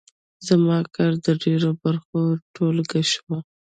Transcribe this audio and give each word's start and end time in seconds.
زما 0.47 0.77
کار 0.95 1.11
د 1.25 1.27
ډېرو 1.43 1.69
برخو 1.83 2.21
ټولګه 2.55 3.01
شوه. 3.11 3.37